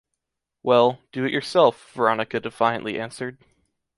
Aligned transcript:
Well, 0.63 0.97
do 1.11 1.25
it 1.25 1.31
yourself,” 1.31 1.91
Veronica 1.93 2.39
defiantly 2.39 2.99
answered. 2.99 3.37